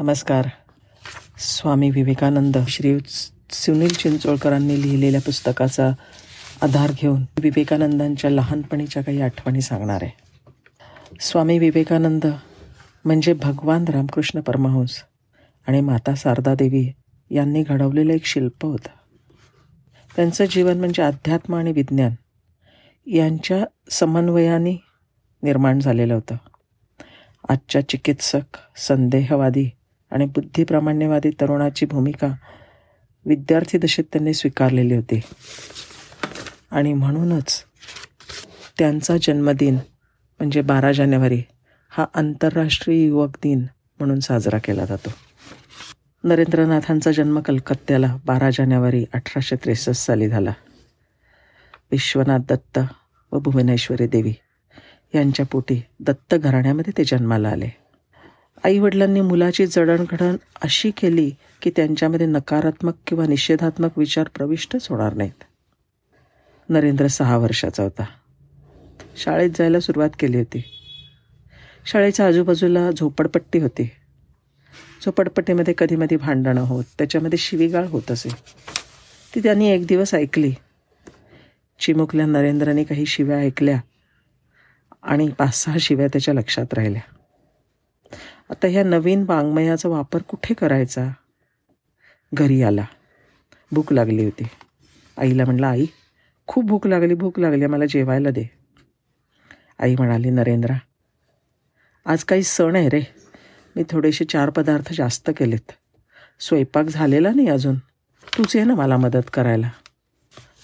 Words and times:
नमस्कार. 0.00 0.46
स्वामी 1.38 1.90
विवेकानंद 1.90 2.56
श्री 2.68 2.98
सुनील 3.50 3.92
चिंचोळकरांनी 3.92 4.82
लिहिलेल्या 4.82 5.20
पुस्तकाचा 5.20 5.88
आधार 6.62 6.92
घेऊन 6.98 7.24
विवेकानंदांच्या 7.40 8.30
लहानपणीच्या 8.30 9.02
काही 9.02 9.20
आठवणी 9.20 9.60
सांगणार 9.60 9.98
आहे. 10.02 10.10
स्वामी 11.20 11.58
विवेकानंद 11.58 12.26
म्हणजे 13.04 13.32
भगवान 13.32 13.84
रामकृष्ण 13.84 14.40
परमहंस 14.40 15.02
आणि 15.68 15.80
माता 15.80 16.14
शारदा 16.16 16.54
देवी 16.54 16.92
यांनी 17.30 17.62
घडवलेलं 17.62 18.12
एक 18.12 18.24
शिल्प 18.24 18.66
होतं. 18.66 18.88
त्यांचं 20.16 20.44
जीवन 20.44 20.78
म्हणजे 20.78 21.02
अध्यात्म 21.02 21.54
आणि 21.54 21.72
विज्ञान 21.72 22.14
यांच्या 23.06 23.64
समन्वयाने 23.90 24.82
निर्माण 25.42 25.80
झालेलं 25.80 26.14
होतं. 26.14 26.36
आजच्या 27.48 27.88
चिकित्सक 27.88 28.58
संदेहवादी 28.76 29.70
आणि 30.10 30.26
बुद्धिप्रामाण्यवादी 30.26 31.30
तरुणाची 31.30 31.86
भूमिका 31.86 32.26
विद्यार्थी 33.26 33.78
दशेत 33.78 34.04
त्यांनी 34.12 34.34
स्वीकारलेली 34.34 34.94
होती. 34.94 35.20
आणि 36.70 36.92
म्हणूनच 36.92 37.64
त्यांचा 38.78 39.16
जन्मदिन 39.22 39.74
म्हणजे 40.38 40.60
बारा 40.60 40.92
जानेवारी 40.92 41.42
हा 41.88 42.06
आंतरराष्ट्रीय 42.14 43.06
युवक 43.06 43.36
दिन 43.42 43.66
म्हणून 43.98 44.20
साजरा 44.20 44.58
केला 44.58 44.84
जातो. 44.84 45.10
नरेंद्रनाथांचा 46.24 47.12
जन्म 47.12 47.40
कलकत्त्याला 47.40 48.16
बारा 48.24 48.50
जानेवारी 48.50 49.04
अठराशे 49.12 49.56
त्रेसष्ट 49.56 49.90
साली 49.90 50.28
झाला. 50.28 50.52
विश्वनाथ 51.90 52.38
दत्त 52.38 52.78
व 53.32 53.38
भुवनेश्वरी 53.38 54.06
देवी 54.06 54.34
यांच्या 55.14 55.46
पोटी 55.46 55.82
दत्त 56.00 56.34
घराण्यामध्ये 56.34 56.92
ते 56.98 57.04
जन्माला 57.04 57.48
आले. 57.48 57.79
आईवडिलांनी 58.64 59.20
मुलाची 59.20 59.66
जडणघडण 59.66 60.36
अशी 60.62 60.90
केली 60.90 61.30
की 61.62 61.70
त्यांच्यामध्ये 61.76 62.26
नकारात्मक 62.26 62.94
किंवा 63.06 63.26
निषेधात्मक 63.26 63.98
विचार 63.98 64.28
प्रविष्टच 64.34 64.88
होणार 64.88 65.14
नाहीत. 65.14 65.44
नरेंद्र 66.68 67.06
सहा 67.06 67.36
वर्षाचा 67.36 67.82
होता. 67.82 68.04
शाळेत 69.16 69.50
जायला 69.50 69.80
सुरुवात 69.80 70.10
केली 70.18 70.36
होती. 70.36 70.62
शाळेच्या 71.86 72.26
आजूबाजूला 72.26 72.90
झोपडपट्टी 72.90 73.58
होती. 73.58 73.90
झोपडपट्टीमध्ये 75.04 75.74
कधी 75.78 75.96
मधी 75.96 76.16
भांडणं 76.16 76.60
होत 76.60 76.84
त्याच्यामध्ये 76.98 77.38
शिवीगाळ 77.38 77.86
होत 77.86 78.10
असे. 78.10 78.28
ती 79.34 79.40
त्यांनी 79.40 79.68
एक 79.68 79.86
दिवस 79.86 80.14
ऐकली. 80.14 80.54
चिमुकल्या 81.80 82.26
नरेंद्रने 82.26 82.84
काही 82.84 83.06
शिव्या 83.06 83.38
ऐकल्या 83.38 83.80
आणि 85.02 85.28
पाच 85.28 85.64
सहा 85.64 85.76
शिव्या 85.80 86.06
त्याच्या 86.06 86.34
लक्षात 86.34 86.74
राहिल्या. 86.74 87.19
आता 88.50 88.66
ह्या 88.66 88.84
नवीन 88.84 89.24
वाङ्मयाचा 89.28 89.88
वापर 89.88 90.22
कुठे 90.22 90.54
करायचा? 90.54 91.08
घरी 92.34 92.62
आला. 92.62 92.84
भूक 93.72 93.92
लागली 93.92 94.24
होती. 94.24 94.44
आईला 95.18 95.44
म्हणलं 95.44 95.66
आई 95.66 95.86
खूप 96.46 96.64
भूक 96.64 96.86
लागली 96.86 97.14
भूक 97.14 97.38
लागली 97.38 97.66
मला 97.66 97.84
जेवायला 97.84 98.30
दे. 98.30 98.50
आई 99.78 99.94
म्हणाली 99.94 100.30
नरेंद्रा 100.30 100.74
आज 102.06 102.24
काही 102.24 102.42
सण 102.42 102.76
आहे 102.76 102.88
रे. 102.88 103.00
मी 103.76 103.82
थोडेसे 103.90 104.24
चार 104.24 104.50
पदार्थ 104.50 104.92
जास्त 104.92 105.30
केलेत. 105.36 105.72
स्वयंपाक 106.40 106.84
झालेला 106.84 107.30
नाही 107.34 107.48
अजून. 107.48 107.76
तूच 108.38 108.56
ये 108.56 108.64
ना 108.64 108.74
मला 108.74 108.96
मदत 108.96 109.30
करायला. 109.32 109.70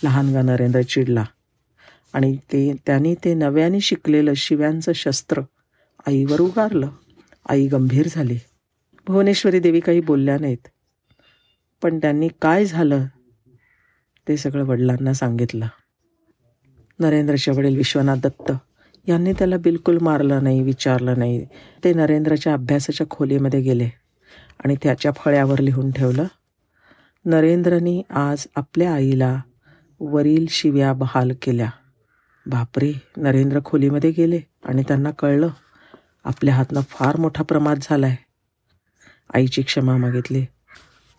लहानगा 0.04 0.42
नरेंद्र 0.42 0.82
चिडला. 0.82 1.24
आणि 2.12 2.36
ते 2.36 2.74
त्यांनी 2.86 3.14
ते 3.14 3.34
नव्याने 3.34 3.80
शिकलेलं 3.80 4.34
शिव्यांचं 4.34 4.92
शस्त्र 4.92 5.40
आईवर 6.06 6.40
उगारलं. 6.40 6.90
आई 7.48 7.66
गंभीर 7.66 8.08
झाली. 8.10 8.38
भुवनेश्वरी 9.06 9.60
देवी 9.60 9.80
काही 9.80 10.00
बोलल्या 10.00 10.38
नाहीत. 10.40 10.68
पण 11.82 11.98
त्यांनी 11.98 12.28
काय 12.42 12.64
झालं 12.64 13.06
ते 14.28 14.36
सगळं 14.36 14.64
वडिलांना 14.64 15.12
सांगितलं. 15.12 15.66
नरेंद्रचे 16.98 17.50
वडील 17.50 17.76
विश्वनाथ 17.76 18.16
दत्त 18.16 18.52
यांनी 19.08 19.32
त्याला 19.32 19.56
बिलकुल 19.56 19.98
मारलं 19.98 20.44
नाही 20.44 20.62
विचारलं 20.62 21.18
नाही. 21.18 21.46
ते 21.84 21.92
नरेंद्रच्या 21.92 22.52
अभ्यासाच्या 22.52 23.06
खोलीमध्ये 23.10 23.60
गेले 23.60 23.88
आणि 24.64 24.76
त्याच्या 24.82 25.12
फळ्यावर 25.12 25.58
लिहून 25.58 25.90
ठेवलं 25.90 26.24
नरेंद्रनी 27.24 28.02
आज 28.10 28.46
आपल्या 28.56 28.94
आईला 28.94 29.40
वरील 30.00 30.46
शिव्या 30.50 30.92
बहाल 30.92 31.32
केल्या. 31.42 31.70
बापरे 32.46 32.92
नरेंद्र 33.16 33.60
खोलीमध्ये 33.64 34.10
गेले 34.10 34.40
आणि 34.64 34.82
त्यांना 34.82 35.10
कळलं 35.10 35.48
आपल्या 36.26 36.54
हातनं 36.54 36.80
फार 36.80 37.16
मोठा 37.16 37.42
प्रमाद 37.42 37.78
झाला 37.82 38.06
आहे 38.06 38.16
आईची 39.34 39.62
क्षमा 39.62 39.96
मागितली. 39.96 40.46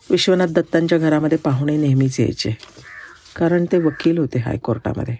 विश्वनाथ 0.09 0.47
दत्तांच्या 0.47 0.97
घरामध्ये 0.97 1.38
पाहुणे 1.38 1.78
नेहमीच 1.78 2.19
यायचे. 2.19 2.57
कारण 3.35 3.66
ते 3.72 3.78
वकील 3.78 4.18
होते 4.18 4.40
हायकोर्टामध्ये. 4.40 5.16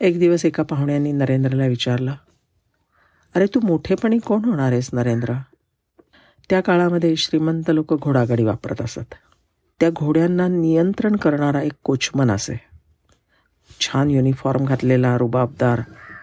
एक 0.00 0.18
दिवस 0.18 0.44
एका 0.44 0.62
पाहुण्यांनी 0.62 1.12
नरेंद्रला 1.12 1.66
विचारलं 1.66 2.14
अरे 3.34 3.46
तू 3.46 3.60
मोठेपणी 3.60 4.18
कोण 4.18 4.44
होणार 4.44 4.72
आहेस 4.72 4.90
नरेंद्र? 4.92 5.32
त्या 6.50 6.60
काळामध्ये 6.60 7.16
श्रीमंत 7.16 7.62
लोक 7.68 8.02
घोडागाडी 8.02 8.44
वापरत 8.44 8.82
असत. 8.82 9.14
त्या 9.80 9.90
घोड्यांना 9.90 10.48
नियंत्रण 10.48 11.16
करणारा 11.16 11.62
एक 11.62 11.72
कोचमन 11.84 12.30
असे. 12.30 12.60
छान 13.80 14.10
युनिफॉर्म 14.10 14.64
घातलेला 14.64 15.18
रुबाबदार 15.18 15.78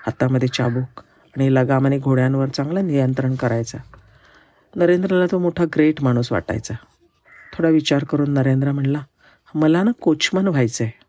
हातामध्ये 0.06 0.48
चाबूक. 0.48 1.05
आणि 1.38 1.56
लगामाने 1.56 2.00
घोड्यांवर 2.00 2.48
चांगलं 2.48 2.88
नियंत्रण 2.88 3.36
करायचा. 3.36 3.78
नरेंद्रला 4.76 5.26
तो 5.32 5.40
मोठा 5.40 5.66
ग्रेट 5.66 6.04
माणूस 6.04 6.32
वाटायचा. 6.32 6.74
थोडा 7.54 7.70
विचार 7.70 8.04
करून 8.04 8.32
नरेंद्र 8.32 8.72
म्हणला 8.72 9.04
मला 9.56 9.84
ना 9.84 9.92
कोचमन 10.02 10.48
व्हायचं 10.48 10.84
आहे 10.84 11.00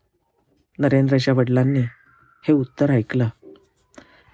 नरेंद्रच्या 0.79 1.33
वडिलांनी 1.33 1.79
हे 2.43 2.53
उत्तर 2.53 2.89
ऐकलं. 2.89 3.27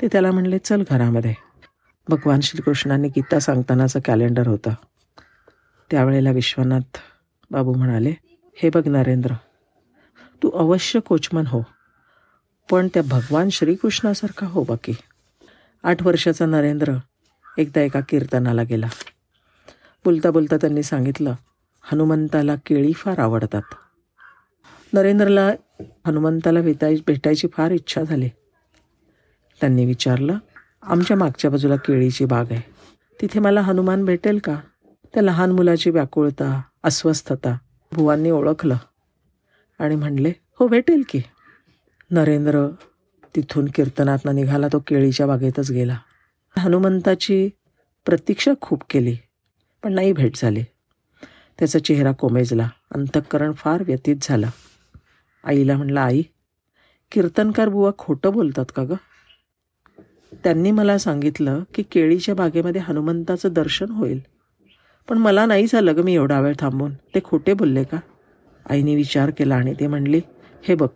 ते 0.02 0.08
त्याला 0.12 0.32
म्हणले 0.32 0.58
चल 0.58 0.84
घरामध्ये. 0.90 1.34
भगवान 2.09 2.40
श्रीकृष्णांनी 2.40 3.08
गीता 3.08 3.40
सांगतानाचं 3.40 4.00
कॅलेंडर 4.06 4.48
होतं. 4.48 4.72
त्यावेळेला 5.92 6.32
विश्वनाथ 6.32 6.98
बाबू 7.52 7.74
म्हणाले 7.74 8.14
हे 8.56 8.70
बघ 8.74 8.88
नरेंद्र 8.88 9.34
तू 10.44 10.50
अवश्य 10.50 11.00
कोचमन 11.00 11.48
हो 11.48 11.62
पण 12.72 12.88
त्या 12.88 13.03
भगवान 13.09 13.50
श्रीकृष्णासारखा 13.50 14.48
हो 14.48 14.64
बाकी. 14.64 14.94
आठ 15.84 16.04
वर्षाचा 16.04 16.46
नरेंद्र 16.46 16.94
एकदा 17.58 17.82
एका 17.82 18.00
कीर्तनाला 18.00 18.64
गेला. 18.64 18.88
बोलता 20.06 20.32
बोलता 20.32 20.58
त्यांनी 20.58 20.84
सांगितलं 20.84 21.36
हनुमंताला 21.84 22.56
केळी 22.56 22.94
फार 22.94 23.20
आवडतात. 23.20 23.62
नरेंद्रला 24.94 25.52
हनुमंताला 26.08 26.62
भेटाय 26.62 26.96
भेटायची 27.08 27.48
फार 27.48 27.72
इच्छा 27.72 28.04
झाली. 28.04 28.30
त्यांनी 29.62 29.86
विचारलं 29.86 30.38
आमच्या 30.84 31.18
मागच्या 31.18 31.52
बाजूला 31.52 31.76
केळीची 31.76 32.26
बाग 32.26 32.46
आहे. 32.52 32.62
तिथे 33.22 33.40
मला 33.40 33.62
हनुमान 33.62 34.06
भेटेल 34.06 34.40
का? 34.44 34.60
त्या 35.14 35.24
लहान 35.24 35.52
मुलाची 35.52 35.90
व्याकुळता 35.90 36.62
अस्वस्थता 36.84 37.58
भुवांनी 37.92 38.32
ओळखलं. 38.32 38.78
आणि 39.80 39.96
म्हणले 39.96 40.32
हो 40.60 40.68
भेटेल 40.68 41.04
की. 41.10 41.22
नरेंद्र 42.12 42.68
तिथून 43.36 43.66
कीर्तनातनं 43.76 44.36
निघाला 44.36 44.68
तो 44.74 44.80
केळीच्या 44.88 45.28
बागेतच 45.28 45.72
गेला. 45.72 45.98
हनुमंताची 46.58 47.50
प्रतीक्षा 48.06 48.52
खूप 48.62 48.84
केली 48.90 49.16
पण 49.84 49.94
नाही 49.94 50.12
भेट 50.14 50.36
झाली. 50.36 50.64
त्याचा 51.60 51.80
चेहरा 51.80 52.12
कोमेजला 52.12 52.70
अंतःकरण 52.96 53.52
फार 53.52 53.84
व्यतीत 53.88 54.16
झाला. 54.22 54.50
आईला 55.44 55.78
म्हणलं 55.78 56.00
आई 56.00 56.22
कीर्तनकार 57.12 57.70
बुवा 57.70 57.92
खोटं 57.98 58.32
बोलतात 58.32 58.66
का 58.76 58.84
गं? 58.84 58.96
त्यांनी 60.44 60.72
मला 60.72 60.98
सांगितलं 60.98 61.64
की 61.74 61.84
केळीच्या 61.84 62.36
बागेमध्ये 62.36 62.82
हनुमंताचं 62.82 63.54
दर्शन 63.54 63.90
होईल 63.90 64.20
पण 65.08 65.18
मला 65.18 65.46
नाही 65.46 65.66
झालं 65.68 65.96
ग 65.96 66.02
मी 66.02 66.14
एवढा 66.14 66.40
वेळ 66.40 66.53
थांबून. 66.59 66.94
ते 66.94 67.20
खोटे 67.24 67.53
बोलले 67.53 67.84
का? 67.84 67.97
आईने 68.70 68.96
विचार 68.96 69.29
केला 69.29 69.56
आणि 69.56 69.74
ते 69.79 69.88
म्हणली 69.88 70.22
हे 70.64 70.76
बघ 70.76 70.90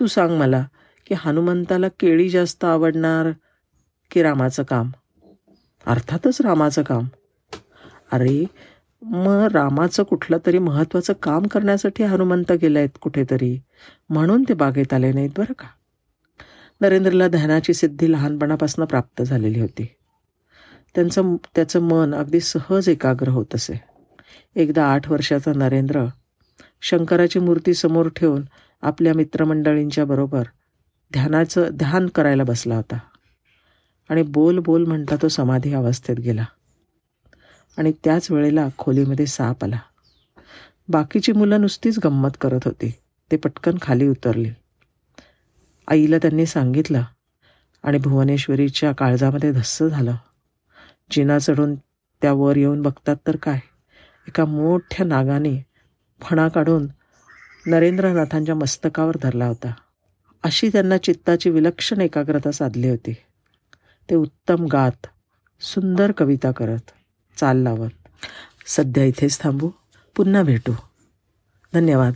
तू 0.00 0.06
सांग 0.06 0.38
मला 0.38 0.64
की 1.12 1.16
हनुमंताला 1.20 1.88
केळी 1.88 2.28
जास्त 2.28 2.64
आवडणार 2.64 3.30
की 4.10 4.22
रामाचं 4.22 4.62
काम? 4.62 4.90
अर्थातच 5.86 6.40
रामाचं 6.40 6.82
काम. 6.82 7.04
अरे 8.12 8.44
मग 9.02 9.48
रामाचं 9.52 10.02
कुठलं 10.02 10.38
तरी 10.46 10.58
महत्त्वाचं 10.58 11.12
काम 11.12 11.46
करण्यासाठी 11.46 12.04
हनुमंत 12.04 12.52
गेले 12.52 12.78
आहेत 12.78 12.98
कुठेतरी. 13.00 13.60
म्हणून 14.10 14.44
ते 14.48 14.54
बागेत 14.54 14.92
आले 14.92 15.12
नाहीत 15.12 15.30
बरं 15.36 15.52
का? 15.52 15.66
नरेंद्रला 16.80 17.28
ध्यानाची 17.28 17.74
सिद्धी 17.74 18.12
लहानपणापासून 18.12 18.84
प्राप्त 18.84 19.22
झालेली 19.22 19.60
होती. 19.60 19.86
त्यांचं 20.94 21.36
त्याचं 21.54 21.80
मन 21.80 22.14
अगदी 22.14 22.40
सहज 22.40 22.88
एकाग्र 22.88 23.28
होत 23.28 23.54
असे. 23.54 23.80
एकदा 24.56 24.86
आठ 24.86 25.10
वर्षाचा 25.10 25.52
नरेंद्र 25.56 26.04
शंकराची 26.82 27.38
मूर्ती 27.38 27.74
समोर 27.74 28.08
ठेवून 28.08 28.42
आपल्या 28.82 29.14
मित्रमंडळींच्या 29.14 30.04
बरोबर 30.04 30.42
ध्यानाचं 31.12 31.68
ध्यान 31.72 32.06
करायला 32.06 32.44
बसला 32.44 32.76
होता. 32.76 32.98
आणि 34.08 34.22
बोल 34.22 34.58
बोल 34.58 34.84
म्हणता 34.84 35.16
तो 35.22 35.28
समाधी 35.28 35.74
अवस्थेत 35.74 36.16
गेला. 36.16 36.44
आणि 37.78 37.92
त्याच 38.04 38.30
वेळेला 38.30 38.68
खोलीमध्ये 38.78 39.26
साप 39.26 39.64
आला. 39.64 39.78
बाकीची 40.88 41.32
मुलं 41.32 41.60
नुसतीच 41.60 41.98
गंमत 42.04 42.30
करत 42.40 42.60
होती. 42.64 42.94
ते 43.30 43.36
पटकन 43.36 43.78
खाली 43.82 44.08
उतरली. 44.08 44.50
आईला 45.88 46.18
त्यांनी 46.18 46.46
सांगितलं 46.46 47.02
आणि 47.82 47.98
भुवनेश्वरीच्या 47.98 48.92
काळजामध्ये 48.92 49.52
धस्स 49.52 49.82
झालं. 49.82 50.16
जिना 51.10 51.38
चढून 51.38 51.74
त्या 52.22 52.32
वर 52.32 52.56
येऊन 52.56 52.82
बघतात 52.82 53.16
तर 53.26 53.36
काय? 53.36 53.60
एका 54.28 54.44
मोठ्या 54.44 55.06
नागाने 55.06 55.66
फणा 56.20 56.48
काढून 56.48 56.86
नरेंद्रनाथांच्या 57.66 58.54
मस्तकावर 58.54 59.14
धरला 59.22 59.46
होता. 59.46 59.74
अशी 60.42 60.68
त्यांना 60.68 60.98
चित्ताची 60.98 61.50
विलक्षण 61.50 62.00
एकाग्रता 62.00 62.52
साधली 62.52 62.88
होती. 62.88 63.12
ते 64.10 64.14
उत्तम 64.14 64.66
गात 64.66 65.06
सुंदर 65.60 66.12
कविता 66.12 66.52
करत 66.52 66.92
चाल 67.36 67.56
लावत. 67.56 67.90
सध्या 68.66 69.04
इथेच 69.04 69.40
थांबू 69.40 69.70
पुन्हा 70.16 70.42
भेटू. 70.42 70.72
धन्यवाद. 71.74 72.12